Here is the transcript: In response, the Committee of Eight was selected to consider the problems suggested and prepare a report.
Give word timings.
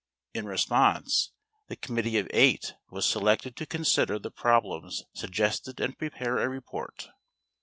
In 0.33 0.47
response, 0.47 1.31
the 1.67 1.75
Committee 1.75 2.17
of 2.17 2.27
Eight 2.33 2.73
was 2.89 3.05
selected 3.05 3.55
to 3.55 3.67
consider 3.67 4.17
the 4.17 4.31
problems 4.31 5.03
suggested 5.13 5.79
and 5.79 5.95
prepare 5.95 6.39
a 6.39 6.49
report. 6.49 7.09